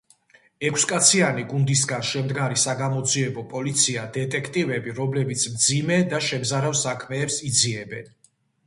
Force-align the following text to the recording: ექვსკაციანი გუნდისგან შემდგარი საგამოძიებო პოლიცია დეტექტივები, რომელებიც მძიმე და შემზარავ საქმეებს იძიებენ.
ექვსკაციანი 0.67 1.43
გუნდისგან 1.51 2.07
შემდგარი 2.11 2.57
საგამოძიებო 2.63 3.45
პოლიცია 3.53 4.07
დეტექტივები, 4.17 4.97
რომელებიც 5.03 5.47
მძიმე 5.59 6.03
და 6.15 6.27
შემზარავ 6.31 6.79
საქმეებს 6.87 7.41
იძიებენ. 7.53 8.15